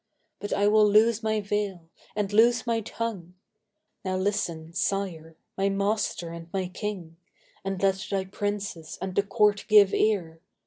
But 0.39 0.51
I 0.51 0.67
will 0.67 0.89
loose 0.89 1.21
my 1.21 1.41
veil 1.41 1.87
and 2.15 2.33
loose 2.33 2.65
my 2.65 2.79
tongue! 2.81 3.35
Now 4.03 4.17
listen, 4.17 4.73
sire—my 4.73 5.69
master 5.69 6.31
and 6.31 6.51
my 6.51 6.69
king; 6.69 7.17
And 7.63 7.79
let 7.83 8.07
thy 8.09 8.25
princes 8.25 8.97
and 8.99 9.13
the 9.13 9.21
court 9.21 9.65
give 9.67 9.93
ear! 9.93 10.41